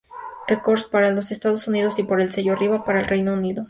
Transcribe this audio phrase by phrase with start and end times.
[0.47, 3.59] Records para los Estados Unidos y por el sello Riva para el Reino Unido.